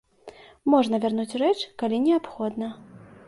[0.73, 2.73] Можна вярнуць рэч, калі неабходна.